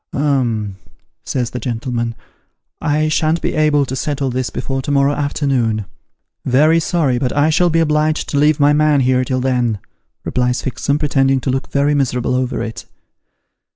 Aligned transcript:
'Um,' 0.13 0.77
says 1.23 1.51
the 1.51 1.59
gentleman,' 1.59 2.15
I 2.97 3.07
shan't 3.07 3.39
be 3.39 3.53
able 3.53 3.85
to 3.85 3.95
settle 3.95 4.31
this 4.31 4.49
before 4.49 4.81
to 4.81 4.89
morrow 4.89 5.13
afternoon.'' 5.13 5.85
Very 6.43 6.79
sorry; 6.79 7.19
but 7.19 7.31
I 7.37 7.51
shall 7.51 7.69
be 7.69 7.81
obliged 7.81 8.27
to 8.29 8.39
leave 8.39 8.59
my 8.59 8.73
man 8.73 9.01
here 9.01 9.23
till 9.23 9.41
then,' 9.41 9.77
replies 10.25 10.63
Fixem, 10.63 10.97
pretending 10.97 11.39
to 11.41 11.51
look 11.51 11.69
very 11.69 11.93
miserable 11.93 12.33
over 12.33 12.63
it. 12.63 12.85